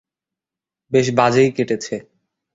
বেশ 0.91 1.07
বাজেই 1.11 1.49
কেটেছে। 1.51 1.95